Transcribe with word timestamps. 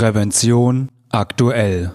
Prävention 0.00 0.88
aktuell. 1.10 1.92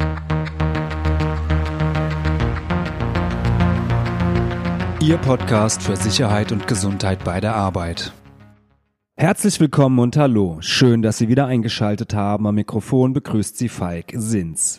Ihr 5.02 5.18
Podcast 5.18 5.82
für 5.82 5.96
Sicherheit 5.96 6.52
und 6.52 6.68
Gesundheit 6.68 7.24
bei 7.24 7.42
der 7.42 7.56
Arbeit. 7.56 8.14
Herzlich 9.18 9.60
willkommen 9.60 9.98
und 9.98 10.18
hallo. 10.18 10.58
Schön, 10.60 11.02
dass 11.02 11.18
Sie 11.18 11.30
wieder 11.30 11.48
eingeschaltet 11.48 12.14
haben. 12.14 12.46
Am 12.46 12.54
Mikrofon 12.54 13.14
begrüßt 13.14 13.58
Sie 13.58 13.70
Falk 13.70 14.14
Sins. 14.14 14.78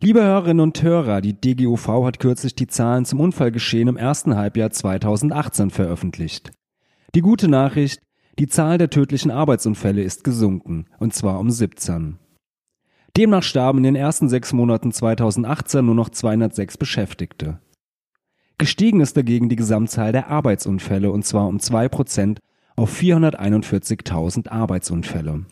Liebe 0.00 0.22
Hörerinnen 0.22 0.60
und 0.62 0.82
Hörer, 0.82 1.20
die 1.20 1.38
DGUV 1.38 2.02
hat 2.06 2.18
kürzlich 2.18 2.54
die 2.54 2.66
Zahlen 2.66 3.04
zum 3.04 3.20
Unfallgeschehen 3.20 3.88
im 3.88 3.98
ersten 3.98 4.36
Halbjahr 4.36 4.70
2018 4.70 5.68
veröffentlicht. 5.68 6.50
Die 7.14 7.20
gute 7.20 7.48
Nachricht, 7.48 8.00
die 8.38 8.46
Zahl 8.48 8.78
der 8.78 8.90
tödlichen 8.90 9.30
Arbeitsunfälle 9.30 10.02
ist 10.02 10.24
gesunken, 10.24 10.86
und 10.98 11.14
zwar 11.14 11.40
um 11.40 11.50
17. 11.50 12.18
Demnach 13.16 13.42
starben 13.42 13.78
in 13.78 13.84
den 13.84 13.96
ersten 13.96 14.28
sechs 14.28 14.52
Monaten 14.52 14.92
2018 14.92 15.84
nur 15.84 15.94
noch 15.94 16.10
206 16.10 16.76
Beschäftigte. 16.76 17.60
Gestiegen 18.58 19.00
ist 19.00 19.16
dagegen 19.16 19.48
die 19.48 19.56
Gesamtzahl 19.56 20.12
der 20.12 20.28
Arbeitsunfälle, 20.28 21.10
und 21.10 21.24
zwar 21.24 21.48
um 21.48 21.60
zwei 21.60 21.88
Prozent 21.88 22.40
auf 22.76 22.94
441.000 22.94 24.48
Arbeitsunfälle. 24.50 25.46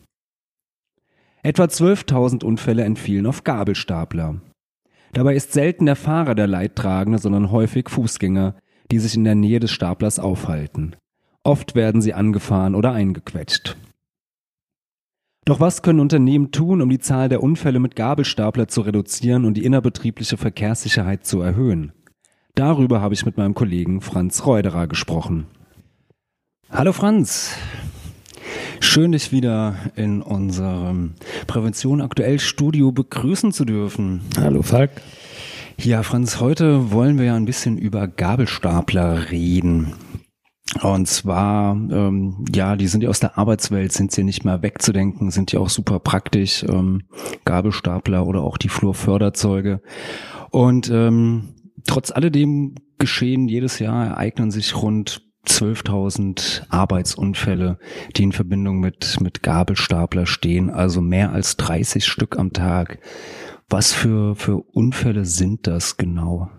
Etwa 1.42 1.64
12.000 1.64 2.44
Unfälle 2.44 2.84
entfielen 2.84 3.26
auf 3.26 3.44
Gabelstapler. 3.44 4.40
Dabei 5.12 5.34
ist 5.34 5.52
selten 5.52 5.86
der 5.86 5.96
Fahrer 5.96 6.34
der 6.34 6.46
Leidtragende, 6.46 7.18
sondern 7.18 7.50
häufig 7.50 7.88
Fußgänger, 7.88 8.56
die 8.90 8.98
sich 8.98 9.14
in 9.14 9.24
der 9.24 9.34
Nähe 9.34 9.60
des 9.60 9.70
Staplers 9.70 10.18
aufhalten. 10.18 10.96
Oft 11.44 11.74
werden 11.74 12.00
sie 12.00 12.14
angefahren 12.14 12.74
oder 12.74 12.92
eingequetscht. 12.92 13.76
Doch 15.44 15.60
was 15.60 15.82
können 15.82 16.00
Unternehmen 16.00 16.52
tun, 16.52 16.80
um 16.80 16.88
die 16.88 16.98
Zahl 16.98 17.28
der 17.28 17.42
Unfälle 17.42 17.80
mit 17.80 17.96
Gabelstapler 17.96 18.66
zu 18.66 18.80
reduzieren 18.80 19.44
und 19.44 19.54
die 19.54 19.64
innerbetriebliche 19.66 20.38
Verkehrssicherheit 20.38 21.26
zu 21.26 21.42
erhöhen? 21.42 21.92
Darüber 22.54 23.02
habe 23.02 23.12
ich 23.12 23.26
mit 23.26 23.36
meinem 23.36 23.52
Kollegen 23.52 24.00
Franz 24.00 24.46
Reuderer 24.46 24.86
gesprochen. 24.86 25.46
Hallo 26.70 26.94
Franz. 26.94 27.54
Schön, 28.80 29.12
dich 29.12 29.30
wieder 29.30 29.74
in 29.96 30.22
unserem 30.22 31.12
Prävention 31.46 32.00
aktuell 32.00 32.40
Studio 32.40 32.90
begrüßen 32.90 33.52
zu 33.52 33.66
dürfen. 33.66 34.22
Hallo 34.38 34.62
Falk. 34.62 34.92
Ja, 35.76 36.04
Franz, 36.04 36.40
heute 36.40 36.90
wollen 36.90 37.18
wir 37.18 37.26
ja 37.26 37.36
ein 37.36 37.44
bisschen 37.44 37.76
über 37.76 38.08
Gabelstapler 38.08 39.30
reden. 39.30 39.92
Und 40.82 41.06
zwar, 41.06 41.74
ähm, 41.74 42.44
ja, 42.54 42.76
die 42.76 42.88
sind 42.88 43.02
ja 43.02 43.10
aus 43.10 43.20
der 43.20 43.38
Arbeitswelt, 43.38 43.92
sind 43.92 44.12
sie 44.12 44.24
nicht 44.24 44.44
mehr 44.44 44.62
wegzudenken, 44.62 45.30
sind 45.30 45.52
ja 45.52 45.60
auch 45.60 45.68
super 45.68 46.00
praktisch, 46.00 46.64
ähm, 46.64 47.02
Gabelstapler 47.44 48.26
oder 48.26 48.42
auch 48.42 48.58
die 48.58 48.68
Flurförderzeuge. 48.68 49.80
Und 50.50 50.90
ähm, 50.90 51.54
trotz 51.86 52.10
alledem 52.10 52.74
geschehen 52.98 53.48
jedes 53.48 53.78
Jahr 53.78 54.06
ereignen 54.06 54.50
sich 54.50 54.80
rund 54.80 55.22
12.000 55.46 56.62
Arbeitsunfälle, 56.70 57.78
die 58.16 58.22
in 58.22 58.32
Verbindung 58.32 58.80
mit, 58.80 59.20
mit 59.20 59.42
Gabelstapler 59.42 60.26
stehen, 60.26 60.70
also 60.70 61.00
mehr 61.00 61.32
als 61.32 61.56
30 61.56 62.06
Stück 62.06 62.38
am 62.38 62.52
Tag. 62.52 62.98
Was 63.68 63.92
für, 63.92 64.34
für 64.36 64.56
Unfälle 64.56 65.24
sind 65.24 65.66
das 65.66 65.96
genau? 65.96 66.50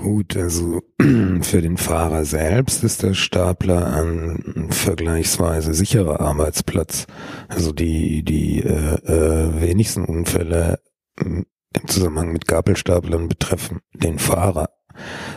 Gut, 0.00 0.36
also 0.36 0.82
für 1.42 1.60
den 1.60 1.76
Fahrer 1.76 2.24
selbst 2.24 2.84
ist 2.84 3.02
der 3.02 3.14
Stapler 3.14 3.92
ein 3.92 4.68
vergleichsweise 4.70 5.74
sicherer 5.74 6.20
Arbeitsplatz. 6.20 7.06
Also 7.48 7.72
die, 7.72 8.22
die 8.22 8.62
äh, 8.62 8.94
äh, 8.94 9.60
wenigsten 9.60 10.04
Unfälle 10.04 10.80
im 11.20 11.46
Zusammenhang 11.86 12.32
mit 12.32 12.46
Gabelstaplern 12.46 13.28
betreffen 13.28 13.80
den 13.92 14.20
Fahrer, 14.20 14.70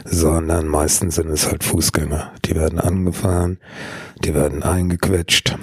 sondern 0.05 0.67
meistens 0.67 1.15
sind 1.15 1.29
es 1.29 1.49
halt 1.49 1.63
Fußgänger. 1.63 2.33
Die 2.45 2.55
werden 2.55 2.79
angefahren, 2.79 3.59
die 4.23 4.35
werden 4.35 4.61
eingequetscht 4.61 5.57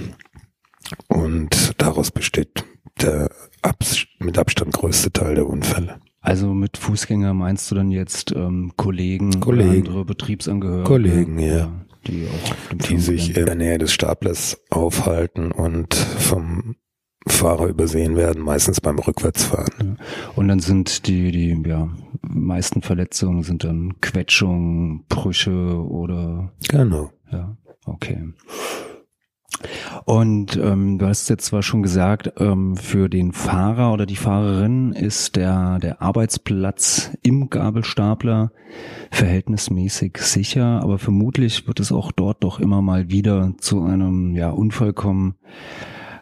und 1.06 1.80
daraus 1.80 2.10
besteht 2.10 2.64
der 3.00 3.30
mit 4.18 4.38
Abstand 4.38 4.74
größte 4.74 5.12
Teil 5.12 5.36
der 5.36 5.46
Unfälle. 5.46 6.00
Also 6.20 6.52
mit 6.52 6.76
Fußgänger 6.76 7.32
meinst 7.32 7.70
du 7.70 7.74
dann 7.74 7.90
jetzt 7.90 8.32
ähm, 8.32 8.72
Kollegen, 8.76 9.40
Kollegen, 9.40 9.86
andere 9.86 10.04
Betriebsangehörige? 10.04 10.84
Kollegen, 10.84 11.38
ja. 11.38 11.56
ja 11.56 11.72
die 12.06 12.26
die 12.88 12.98
sich 12.98 13.36
in 13.36 13.46
der 13.46 13.54
Nähe 13.54 13.78
des 13.78 13.92
Staplers 13.92 14.60
aufhalten 14.70 15.52
und 15.52 15.94
vom 15.94 16.76
Fahrer 17.26 17.66
übersehen 17.66 18.16
werden, 18.16 18.42
meistens 18.42 18.80
beim 18.80 18.98
Rückwärtsfahren. 18.98 19.98
Und 20.34 20.48
dann 20.48 20.60
sind 20.60 21.06
die, 21.06 21.30
die 21.30 21.68
ja, 21.68 21.88
meisten 22.22 22.82
Verletzungen 22.82 23.42
sind 23.42 23.64
dann 23.64 24.00
Quetschungen, 24.00 25.04
Brüche 25.08 25.84
oder 25.84 26.52
Genau. 26.68 27.12
Ja, 27.30 27.56
okay. 27.84 28.32
Und 30.04 30.56
ähm, 30.56 30.98
du 30.98 31.06
hast 31.06 31.28
jetzt 31.28 31.46
zwar 31.46 31.62
schon 31.62 31.82
gesagt, 31.82 32.32
ähm, 32.38 32.76
für 32.76 33.08
den 33.08 33.32
Fahrer 33.32 33.92
oder 33.92 34.06
die 34.06 34.16
Fahrerin 34.16 34.92
ist 34.92 35.36
der, 35.36 35.78
der 35.78 36.00
Arbeitsplatz 36.00 37.10
im 37.22 37.50
Gabelstapler 37.50 38.52
verhältnismäßig 39.10 40.18
sicher, 40.18 40.82
aber 40.82 40.98
vermutlich 40.98 41.66
wird 41.66 41.80
es 41.80 41.92
auch 41.92 42.12
dort 42.12 42.44
doch 42.44 42.60
immer 42.60 42.82
mal 42.82 43.10
wieder 43.10 43.52
zu 43.58 43.82
einem 43.82 44.34
ja, 44.34 44.50
Unfall 44.50 44.92
kommen, 44.92 45.34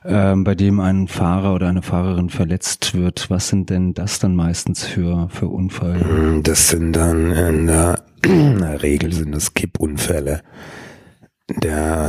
ähm, 0.05 0.45
bei 0.45 0.55
dem 0.55 0.81
ein 0.81 1.09
Fahrer 1.09 1.55
oder 1.55 1.69
eine 1.69 1.83
Fahrerin 1.83 2.31
verletzt 2.31 2.95
wird. 2.95 3.29
Was 3.29 3.49
sind 3.49 3.71
denn 3.71 3.93
das 3.95 4.19
dann 4.19 4.35
meistens 4.35 4.85
für, 4.85 5.29
für 5.31 5.49
Unfall? 5.49 6.41
Das 6.43 6.69
sind 6.69 6.95
dann 6.95 7.33
in 7.33 7.67
der, 7.67 8.03
in 8.25 8.59
der 8.59 8.83
Regel 8.83 9.13
sind 9.13 9.35
das 9.35 9.55
Kippunfälle 9.55 10.43
der 11.49 12.09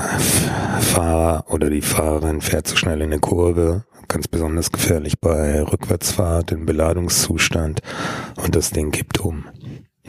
Fahrer 0.80 1.46
oder 1.52 1.70
die 1.70 1.81
Fahrerin 1.81 2.42
fährt 2.42 2.68
zu 2.68 2.75
schnell 2.75 3.02
in 3.02 3.12
eine 3.12 3.20
Kurve, 3.20 3.86
ganz 4.08 4.28
besonders 4.28 4.72
gefährlich 4.72 5.20
bei 5.20 5.62
Rückwärtsfahrt 5.62 6.52
im 6.52 6.66
Beladungszustand 6.66 7.81
und 8.38 8.56
das 8.56 8.72
Ding 8.72 8.92
kippt 8.92 9.20
um. 9.20 9.46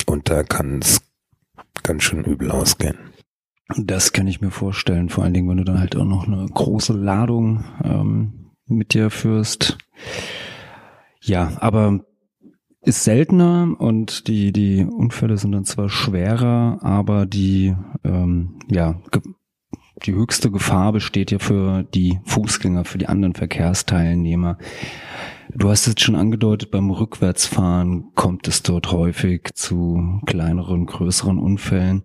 Und 0.06 0.30
da 0.30 0.42
kann 0.42 0.78
es 0.78 1.02
ganz 1.82 2.04
schön 2.04 2.24
übel 2.24 2.50
ausgehen. 2.50 2.98
Das 3.76 4.12
kann 4.12 4.26
ich 4.26 4.40
mir 4.40 4.50
vorstellen, 4.50 5.10
vor 5.10 5.24
allen 5.24 5.34
Dingen, 5.34 5.48
wenn 5.50 5.58
du 5.58 5.64
dann 5.64 5.80
halt 5.80 5.94
auch 5.96 6.04
noch 6.04 6.26
eine 6.26 6.46
große 6.46 6.94
Ladung 6.94 7.64
ähm, 7.84 8.52
mit 8.66 8.94
dir 8.94 9.10
führst. 9.10 9.76
Ja, 11.20 11.52
aber 11.60 12.00
ist 12.88 13.04
seltener 13.04 13.76
und 13.78 14.26
die, 14.28 14.50
die 14.52 14.84
Unfälle 14.84 15.36
sind 15.36 15.52
dann 15.52 15.64
zwar 15.64 15.90
schwerer, 15.90 16.78
aber 16.82 17.26
die, 17.26 17.74
ähm, 18.02 18.58
ja, 18.68 19.00
die 20.04 20.14
höchste 20.14 20.50
Gefahr 20.50 20.92
besteht 20.92 21.30
ja 21.30 21.38
für 21.38 21.82
die 21.82 22.18
Fußgänger, 22.24 22.84
für 22.84 22.98
die 22.98 23.06
anderen 23.06 23.34
Verkehrsteilnehmer. 23.34 24.56
Du 25.54 25.70
hast 25.70 25.86
es 25.86 25.94
schon 25.98 26.14
angedeutet, 26.14 26.70
beim 26.70 26.90
Rückwärtsfahren 26.90 28.10
kommt 28.14 28.48
es 28.48 28.62
dort 28.62 28.92
häufig 28.92 29.50
zu 29.54 30.20
kleineren, 30.26 30.86
größeren 30.86 31.38
Unfällen. 31.38 32.04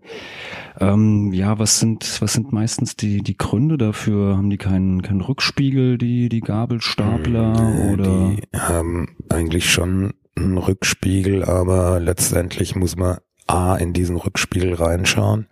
Ähm, 0.79 1.31
ja, 1.33 1.59
was 1.59 1.79
sind, 1.79 2.21
was 2.21 2.33
sind 2.33 2.51
meistens 2.51 2.95
die, 2.95 3.21
die 3.21 3.37
Gründe 3.37 3.77
dafür? 3.77 4.37
Haben 4.37 4.49
die 4.49 4.57
keinen, 4.57 5.01
keinen 5.01 5.21
Rückspiegel, 5.21 5.97
die, 5.97 6.29
die 6.29 6.39
Gabelstapler 6.41 7.53
Äh, 7.53 7.93
oder? 7.93 8.31
Die 8.31 8.57
haben 8.57 9.09
eigentlich 9.29 9.69
schon 9.69 10.13
einen 10.35 10.57
Rückspiegel, 10.57 11.43
aber 11.43 11.99
letztendlich 11.99 12.75
muss 12.75 12.95
man 12.95 13.17
A 13.47 13.75
in 13.75 13.93
diesen 13.93 14.15
Rückspiegel 14.15 14.73
reinschauen 14.73 15.47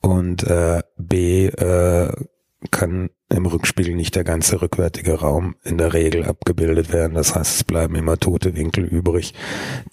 und 0.00 0.44
äh, 0.44 0.82
B 0.96 1.46
äh, 1.46 2.12
kann 2.70 3.10
im 3.28 3.46
Rückspiegel 3.46 3.94
nicht 3.94 4.16
der 4.16 4.24
ganze 4.24 4.60
rückwärtige 4.60 5.20
Raum 5.20 5.54
in 5.62 5.78
der 5.78 5.92
Regel 5.92 6.24
abgebildet 6.24 6.92
werden. 6.92 7.14
Das 7.14 7.34
heißt, 7.34 7.56
es 7.56 7.64
bleiben 7.64 7.94
immer 7.94 8.18
tote 8.18 8.56
Winkel 8.56 8.84
übrig, 8.84 9.34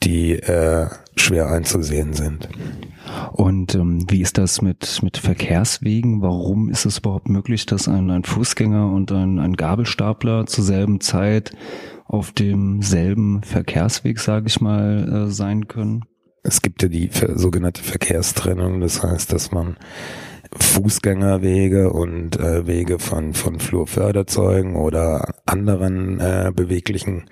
die 0.04 0.34
äh, 0.34 0.88
schwer 1.16 1.48
einzusehen 1.48 2.14
sind. 2.14 2.50
Und 3.32 3.76
ähm, 3.76 4.06
wie 4.10 4.22
ist 4.22 4.38
das 4.38 4.62
mit, 4.62 5.02
mit 5.04 5.18
Verkehrswegen? 5.18 6.22
Warum 6.22 6.70
ist 6.70 6.86
es 6.86 7.00
überhaupt 7.00 7.30
möglich, 7.30 7.66
dass 7.66 7.88
ein, 7.88 8.10
ein 8.10 8.24
Fußgänger 8.24 8.92
und 8.92 9.12
ein, 9.12 9.40
ein 9.40 9.56
Gabelstapler 9.56 10.46
zur 10.46 10.64
selben 10.64 11.00
Zeit 11.02 11.52
auf 12.06 12.32
demselben 12.32 13.44
Verkehrsweg, 13.44 14.20
sage 14.20 14.48
ich 14.48 14.62
mal, 14.62 15.28
äh, 15.28 15.32
sein 15.32 15.68
können? 15.68 16.06
Es 16.44 16.62
gibt 16.62 16.82
ja 16.82 16.90
die 16.90 17.10
sogenannte 17.36 17.84
Verkehrstrennung, 17.84 18.80
das 18.80 19.04
heißt, 19.04 19.34
dass 19.34 19.52
man 19.52 19.76
Fußgängerwege 20.56 21.92
und 21.92 22.40
äh, 22.40 22.66
Wege 22.66 23.00
von, 23.00 23.34
von 23.34 23.60
Flurförderzeugen 23.60 24.76
oder 24.76 25.36
anderen 25.46 26.20
äh, 26.20 26.52
beweglichen 26.56 27.26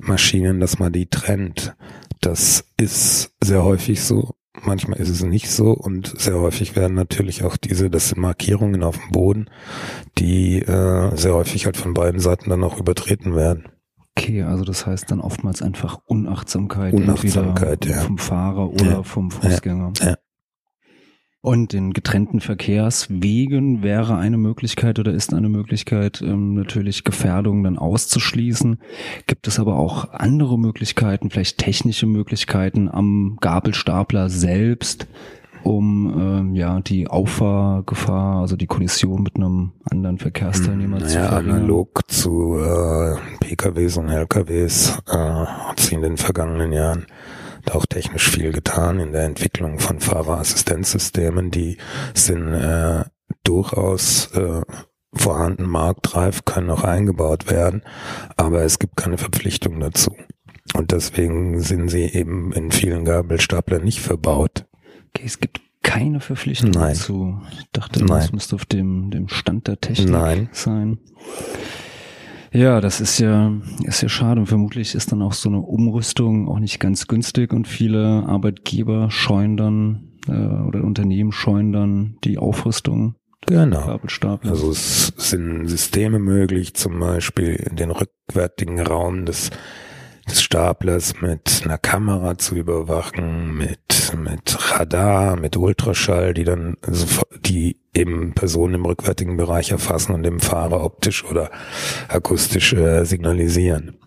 Maschinen, 0.00 0.60
dass 0.60 0.78
man 0.78 0.92
die 0.92 1.06
trennt. 1.06 1.76
Das 2.20 2.64
ist 2.76 3.32
sehr 3.42 3.64
häufig 3.64 4.02
so 4.02 4.34
manchmal 4.62 4.98
ist 4.98 5.08
es 5.08 5.22
nicht 5.22 5.50
so 5.50 5.72
und 5.72 6.18
sehr 6.18 6.38
häufig 6.38 6.76
werden 6.76 6.94
natürlich 6.94 7.44
auch 7.44 7.56
diese, 7.56 7.90
das 7.90 8.10
sind 8.10 8.18
Markierungen 8.20 8.82
auf 8.82 8.96
dem 8.98 9.10
Boden, 9.12 9.50
die 10.18 10.60
äh, 10.60 11.16
sehr 11.16 11.34
häufig 11.34 11.66
halt 11.66 11.76
von 11.76 11.94
beiden 11.94 12.20
Seiten 12.20 12.50
dann 12.50 12.64
auch 12.64 12.78
übertreten 12.78 13.34
werden. 13.34 13.68
Okay, 14.16 14.42
also 14.42 14.64
das 14.64 14.84
heißt 14.86 15.10
dann 15.10 15.20
oftmals 15.20 15.62
einfach 15.62 16.00
Unachtsamkeit, 16.06 16.92
Unachtsamkeit 16.92 17.86
ja. 17.86 18.00
vom 18.00 18.18
Fahrer 18.18 18.70
oder 18.70 18.90
Ja. 18.90 19.02
vom 19.04 19.30
Fußgänger. 19.30 19.92
Ja. 20.00 20.16
Und 21.40 21.72
den 21.72 21.92
getrennten 21.92 22.40
Verkehrswegen 22.40 23.82
wäre 23.84 24.16
eine 24.16 24.36
Möglichkeit 24.36 24.98
oder 24.98 25.12
ist 25.12 25.32
eine 25.32 25.48
Möglichkeit, 25.48 26.20
ähm, 26.20 26.54
natürlich 26.54 27.04
Gefährdungen 27.04 27.62
dann 27.62 27.78
auszuschließen. 27.78 28.78
Gibt 29.28 29.46
es 29.46 29.60
aber 29.60 29.76
auch 29.76 30.12
andere 30.12 30.58
Möglichkeiten, 30.58 31.30
vielleicht 31.30 31.58
technische 31.58 32.06
Möglichkeiten 32.06 32.88
am 32.88 33.38
Gabelstapler 33.40 34.28
selbst, 34.30 35.06
um 35.62 36.12
ähm, 36.18 36.54
ja 36.56 36.80
die 36.80 37.06
Auffahrgefahr, 37.06 38.40
also 38.40 38.56
die 38.56 38.66
Kollision 38.66 39.22
mit 39.22 39.36
einem 39.36 39.70
anderen 39.88 40.18
Verkehrsteilnehmer 40.18 40.98
zu 40.98 41.16
Naja, 41.18 41.28
verringern? 41.28 41.56
analog 41.56 42.00
zu 42.10 42.56
äh, 42.58 43.14
PKWs 43.44 43.96
und 43.96 44.08
LKWs 44.08 44.98
äh, 45.06 45.16
hat 45.16 45.92
in 45.92 46.02
den 46.02 46.16
vergangenen 46.16 46.72
Jahren 46.72 47.06
da 47.64 47.74
auch 47.74 47.86
technisch 47.86 48.30
viel 48.30 48.52
getan 48.52 49.00
in 49.00 49.12
der 49.12 49.24
Entwicklung 49.24 49.78
von 49.78 50.00
Fahrerassistenzsystemen. 50.00 51.50
Die 51.50 51.78
sind 52.14 52.52
äh, 52.52 53.04
durchaus 53.44 54.32
äh, 54.34 54.62
vorhanden, 55.14 55.66
marktreif, 55.66 56.44
können 56.44 56.70
auch 56.70 56.84
eingebaut 56.84 57.50
werden, 57.50 57.82
aber 58.36 58.62
es 58.62 58.78
gibt 58.78 58.96
keine 58.96 59.18
Verpflichtung 59.18 59.80
dazu. 59.80 60.14
Und 60.74 60.92
deswegen 60.92 61.60
sind 61.60 61.88
sie 61.88 62.04
eben 62.04 62.52
in 62.52 62.70
vielen 62.70 63.04
Gabelstaplern 63.04 63.82
nicht 63.82 64.00
verbaut. 64.00 64.66
Okay, 65.08 65.24
es 65.24 65.40
gibt 65.40 65.60
keine 65.82 66.20
Verpflichtung 66.20 66.70
Nein. 66.70 66.94
dazu. 66.94 67.40
Ich 67.52 67.64
dachte, 67.72 68.00
Nein. 68.00 68.08
das 68.08 68.32
müsste 68.32 68.56
auf 68.56 68.66
dem, 68.66 69.10
dem 69.10 69.28
Stand 69.28 69.68
der 69.68 69.80
Technik 69.80 70.10
Nein. 70.10 70.48
sein. 70.52 70.98
Ja, 72.52 72.80
das 72.80 73.00
ist 73.00 73.18
ja, 73.18 73.52
ist 73.84 74.02
ja 74.02 74.08
schade. 74.08 74.40
Und 74.40 74.46
vermutlich 74.46 74.94
ist 74.94 75.12
dann 75.12 75.22
auch 75.22 75.32
so 75.34 75.48
eine 75.48 75.60
Umrüstung 75.60 76.48
auch 76.48 76.58
nicht 76.58 76.80
ganz 76.80 77.06
günstig 77.06 77.52
und 77.52 77.68
viele 77.68 78.24
Arbeitgeber 78.26 79.10
scheuen 79.10 79.56
dann 79.56 80.12
äh, 80.28 80.32
oder 80.32 80.84
Unternehmen 80.84 81.32
scheuen 81.32 81.72
dann 81.72 82.16
die 82.24 82.38
Aufrüstung 82.38 83.14
des 83.46 83.48
Genau. 83.48 83.98
Also 84.42 84.70
es 84.70 85.12
sind 85.16 85.68
Systeme 85.68 86.18
möglich, 86.18 86.74
zum 86.74 86.98
Beispiel 86.98 87.70
den 87.72 87.90
rückwärtigen 87.90 88.80
Raum 88.80 89.24
des, 89.24 89.50
des 90.28 90.42
Staplers 90.42 91.20
mit 91.22 91.62
einer 91.64 91.78
Kamera 91.78 92.36
zu 92.36 92.56
überwachen, 92.56 93.56
mit, 93.56 93.78
mit 94.22 94.56
Radar, 94.72 95.36
mit 95.36 95.56
Ultraschall, 95.56 96.34
die 96.34 96.44
dann, 96.44 96.76
die 97.40 97.76
eben 97.94 98.32
Personen 98.34 98.74
im 98.74 98.86
rückwärtigen 98.86 99.36
Bereich 99.36 99.70
erfassen 99.70 100.12
und 100.12 100.22
dem 100.22 100.40
Fahrer 100.40 100.84
optisch 100.84 101.24
oder 101.24 101.50
akustisch 102.08 102.72
äh, 102.72 103.04
signalisieren. 103.04 103.98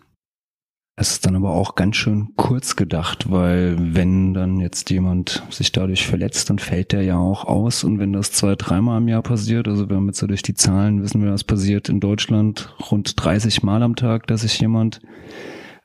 Es 0.98 1.14
ist 1.14 1.26
dann 1.26 1.36
aber 1.36 1.52
auch 1.52 1.76
ganz 1.76 1.96
schön 1.96 2.34
kurz 2.36 2.76
gedacht, 2.76 3.32
weil 3.32 3.76
wenn 3.80 4.36
dann 4.36 4.60
jetzt 4.60 4.90
jemand 4.92 5.42
sich 5.50 5.72
dadurch 5.72 6.06
verletzt, 6.06 6.50
dann 6.50 6.60
fällt 6.60 6.92
der 6.92 7.02
ja 7.02 7.18
auch 7.18 7.46
aus. 7.46 7.84
Und 7.84 7.98
wenn 7.98 8.14
das 8.14 8.34
zwei, 8.34 8.56
dreimal 8.56 9.02
im 9.02 9.08
Jahr 9.08 9.24
passiert, 9.24 9.68
also 9.68 9.90
wir 9.90 9.96
haben 9.96 10.08
jetzt 10.08 10.20
so 10.20 10.28
durch 10.28 10.44
die 10.44 10.54
Zahlen, 10.54 11.02
wissen 11.02 11.24
wir, 11.24 11.32
was 11.32 11.44
passiert 11.44 11.90
in 11.90 12.02
Deutschland 12.02 12.76
rund 12.92 13.14
30 13.24 13.64
Mal 13.64 13.82
am 13.82 13.96
Tag, 13.96 14.28
dass 14.28 14.42
sich 14.42 14.60
jemand, 14.60 15.00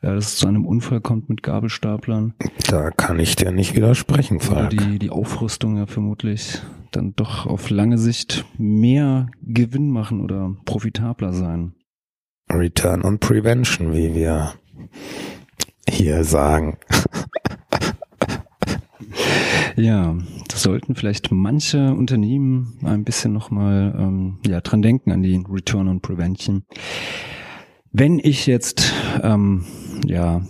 es 0.00 0.36
zu 0.36 0.46
einem 0.46 0.66
Unfall 0.66 1.00
kommt 1.00 1.28
mit 1.28 1.42
Gabelstaplern. 1.42 2.34
Da 2.68 2.90
kann 2.90 3.18
ich 3.18 3.36
dir 3.36 3.50
nicht 3.50 3.74
widersprechen, 3.74 4.40
Falk. 4.40 4.70
die, 4.70 4.98
die 4.98 5.10
Aufrüstung 5.10 5.76
ja 5.76 5.86
vermutlich 5.86 6.62
dann 6.92 7.14
doch 7.14 7.46
auf 7.46 7.70
lange 7.70 7.98
Sicht 7.98 8.44
mehr 8.58 9.28
Gewinn 9.42 9.90
machen 9.90 10.20
oder 10.20 10.54
profitabler 10.64 11.32
sein. 11.32 11.74
Return 12.50 13.04
on 13.04 13.18
Prevention, 13.18 13.92
wie 13.92 14.14
wir 14.14 14.54
hier 15.88 16.24
sagen. 16.24 16.78
Ja, 19.76 20.16
das 20.48 20.62
sollten 20.62 20.94
vielleicht 20.94 21.30
manche 21.32 21.92
Unternehmen 21.92 22.78
ein 22.82 23.04
bisschen 23.04 23.32
nochmal 23.32 23.94
ähm, 23.98 24.38
ja, 24.46 24.60
dran 24.62 24.80
denken 24.80 25.12
an 25.12 25.22
die 25.22 25.44
Return 25.48 25.88
on 25.88 26.00
Prevention. 26.00 26.64
Wenn 27.98 28.18
ich 28.18 28.46
jetzt 28.46 28.92
ähm, 29.22 29.64
ja 30.04 30.42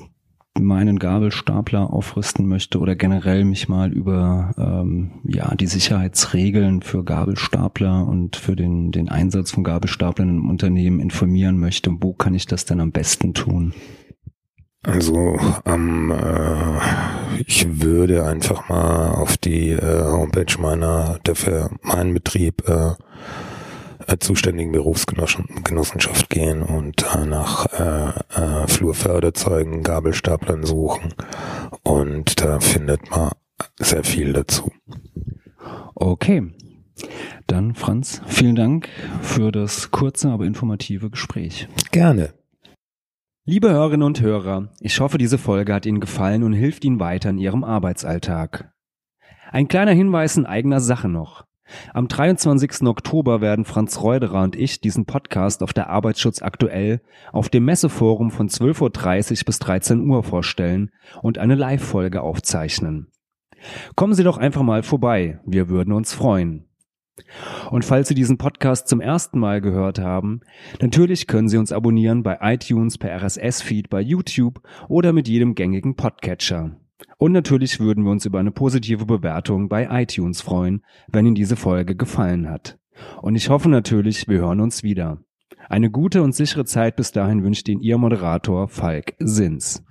meinen 0.58 0.98
Gabelstapler 0.98 1.92
aufrüsten 1.92 2.48
möchte 2.48 2.80
oder 2.80 2.96
generell 2.96 3.44
mich 3.44 3.68
mal 3.68 3.92
über 3.92 4.52
ähm, 4.58 5.20
ja 5.22 5.54
die 5.54 5.68
Sicherheitsregeln 5.68 6.82
für 6.82 7.04
Gabelstapler 7.04 8.04
und 8.04 8.34
für 8.34 8.56
den 8.56 8.90
den 8.90 9.08
Einsatz 9.08 9.52
von 9.52 9.62
Gabelstaplern 9.62 10.28
im 10.28 10.50
Unternehmen 10.50 10.98
informieren 10.98 11.60
möchte, 11.60 11.92
wo 12.00 12.14
kann 12.14 12.34
ich 12.34 12.46
das 12.46 12.64
denn 12.64 12.80
am 12.80 12.90
besten 12.90 13.32
tun? 13.32 13.74
Also 14.82 15.38
ähm, 15.66 16.10
äh, 16.10 17.42
ich 17.46 17.80
würde 17.80 18.26
einfach 18.26 18.68
mal 18.68 19.12
auf 19.12 19.36
die 19.36 19.70
äh, 19.70 20.02
Homepage 20.02 20.58
meiner 20.58 21.20
der 21.24 21.36
für 21.36 21.70
meinen 21.82 22.12
Betrieb 22.12 22.68
äh, 22.68 22.94
zuständigen 24.18 24.72
Berufsgenossenschaft 24.72 26.30
gehen 26.30 26.62
und 26.62 27.04
äh, 27.14 27.26
nach 27.26 27.66
äh, 27.66 28.08
äh, 28.34 28.66
Flurförderzeugen, 28.66 29.82
Gabelstaplern 29.82 30.64
suchen 30.64 31.14
und 31.82 32.40
da 32.40 32.60
findet 32.60 33.10
man 33.10 33.32
sehr 33.78 34.04
viel 34.04 34.32
dazu. 34.32 34.70
Okay. 35.94 36.52
Dann 37.46 37.74
Franz, 37.74 38.22
vielen 38.26 38.56
Dank 38.56 38.88
für 39.22 39.52
das 39.52 39.90
kurze, 39.90 40.30
aber 40.30 40.44
informative 40.44 41.10
Gespräch. 41.10 41.68
Gerne. 41.92 42.32
Liebe 43.44 43.70
Hörerinnen 43.70 44.04
und 44.04 44.20
Hörer, 44.20 44.72
ich 44.80 44.98
hoffe, 44.98 45.18
diese 45.18 45.38
Folge 45.38 45.72
hat 45.72 45.86
Ihnen 45.86 46.00
gefallen 46.00 46.42
und 46.42 46.52
hilft 46.52 46.84
Ihnen 46.84 46.98
weiter 46.98 47.30
in 47.30 47.38
Ihrem 47.38 47.62
Arbeitsalltag. 47.62 48.72
Ein 49.52 49.68
kleiner 49.68 49.92
Hinweis 49.92 50.36
in 50.36 50.46
eigener 50.46 50.80
Sache 50.80 51.08
noch. 51.08 51.45
Am 51.92 52.08
23. 52.08 52.82
Oktober 52.82 53.40
werden 53.40 53.64
Franz 53.64 54.00
Reuderer 54.00 54.42
und 54.42 54.56
ich 54.56 54.80
diesen 54.80 55.06
Podcast 55.06 55.62
auf 55.62 55.72
der 55.72 55.90
Arbeitsschutz 55.90 56.42
aktuell 56.42 57.00
auf 57.32 57.48
dem 57.48 57.64
Messeforum 57.64 58.30
von 58.30 58.48
12.30 58.48 59.40
Uhr 59.40 59.44
bis 59.46 59.58
13 59.58 60.08
Uhr 60.08 60.22
vorstellen 60.22 60.90
und 61.22 61.38
eine 61.38 61.54
Live-Folge 61.54 62.22
aufzeichnen. 62.22 63.08
Kommen 63.94 64.14
Sie 64.14 64.24
doch 64.24 64.38
einfach 64.38 64.62
mal 64.62 64.82
vorbei, 64.82 65.40
wir 65.44 65.68
würden 65.68 65.92
uns 65.92 66.12
freuen. 66.12 66.66
Und 67.70 67.84
falls 67.84 68.08
Sie 68.08 68.14
diesen 68.14 68.36
Podcast 68.36 68.88
zum 68.88 69.00
ersten 69.00 69.38
Mal 69.38 69.60
gehört 69.60 69.98
haben, 69.98 70.40
natürlich 70.80 71.26
können 71.26 71.48
Sie 71.48 71.56
uns 71.56 71.72
abonnieren 71.72 72.22
bei 72.22 72.38
iTunes, 72.42 72.98
per 72.98 73.10
RSS-Feed, 73.22 73.88
bei 73.88 74.00
YouTube 74.00 74.60
oder 74.88 75.12
mit 75.12 75.26
jedem 75.26 75.54
gängigen 75.54 75.96
Podcatcher. 75.96 76.76
Und 77.18 77.32
natürlich 77.32 77.80
würden 77.80 78.04
wir 78.04 78.10
uns 78.10 78.24
über 78.26 78.38
eine 78.38 78.50
positive 78.50 79.06
Bewertung 79.06 79.68
bei 79.68 79.88
iTunes 80.02 80.40
freuen, 80.40 80.82
wenn 81.08 81.26
Ihnen 81.26 81.34
diese 81.34 81.56
Folge 81.56 81.94
gefallen 81.94 82.48
hat. 82.48 82.78
Und 83.22 83.36
ich 83.36 83.48
hoffe 83.48 83.68
natürlich, 83.68 84.28
wir 84.28 84.38
hören 84.38 84.60
uns 84.60 84.82
wieder. 84.82 85.18
Eine 85.68 85.90
gute 85.90 86.22
und 86.22 86.34
sichere 86.34 86.64
Zeit 86.64 86.96
bis 86.96 87.12
dahin 87.12 87.42
wünscht 87.42 87.68
Ihnen 87.68 87.80
Ihr 87.80 87.98
Moderator 87.98 88.68
Falk 88.68 89.14
Sins. 89.18 89.85